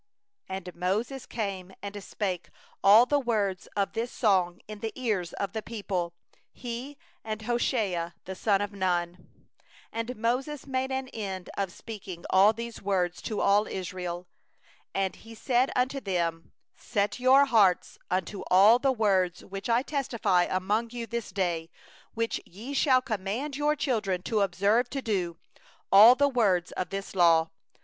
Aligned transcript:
44And 0.49 0.73
Moses 0.73 1.25
came 1.27 1.71
and 1.79 2.03
spoke 2.03 2.49
all 2.83 3.05
the 3.05 3.19
words 3.19 3.67
of 3.75 3.93
this 3.93 4.09
song 4.11 4.59
in 4.67 4.79
the 4.79 4.91
ears 4.95 5.31
of 5.33 5.53
the 5.53 5.61
people, 5.61 6.15
he, 6.51 6.97
and 7.23 7.43
Hoshea 7.43 8.11
the 8.25 8.33
son 8.33 8.61
of 8.61 8.71
Nun. 8.73 9.27
45And 9.93 10.07
when 10.07 10.21
Moses 10.21 10.65
made 10.65 10.91
an 10.91 11.07
end 11.09 11.51
of 11.55 11.71
speaking 11.71 12.25
all 12.31 12.51
these 12.51 12.81
words 12.81 13.21
to 13.21 13.41
all 13.41 13.67
Israel, 13.67 14.27
46he 14.95 15.37
said 15.37 15.69
unto 15.75 15.99
them: 16.01 16.51
'Set 16.75 17.19
your 17.19 17.45
heart 17.45 17.95
unto 18.09 18.41
all 18.49 18.79
the 18.79 18.91
words 18.91 19.45
wherewith 19.45 19.69
I 19.69 19.83
testify 19.83 20.45
against 20.49 20.95
you 20.95 21.05
this 21.05 21.29
day; 21.29 21.69
that 22.15 22.47
ye 22.47 22.69
may 22.73 22.73
charge 22.73 23.55
your 23.55 23.75
children 23.75 24.21
therewith 24.25 24.25
to 24.31 24.41
observe 24.41 24.89
to 24.89 25.01
do 25.03 25.37
all 25.91 26.15
the 26.15 26.27
words 26.27 26.71
of 26.71 26.89
this 26.89 27.13
law. 27.13 27.51